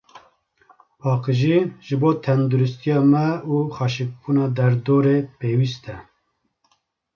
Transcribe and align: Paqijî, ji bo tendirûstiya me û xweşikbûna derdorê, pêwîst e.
Paqijî, 0.99 1.57
ji 1.85 1.95
bo 2.01 2.09
tendirûstiya 2.23 2.99
me 3.11 3.29
û 3.53 3.55
xweşikbûna 3.75 4.45
derdorê, 4.57 5.17
pêwîst 5.39 5.83
e. 5.95 5.97